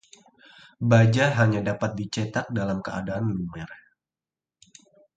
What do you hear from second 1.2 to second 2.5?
hanya dapat dicetak